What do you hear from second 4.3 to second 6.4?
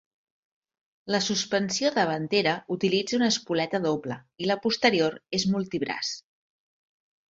i la posterior és multibraç.